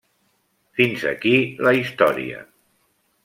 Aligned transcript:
Fins 0.79 1.03
aquí 1.09 1.33
la 1.67 1.75
història. 1.81 2.41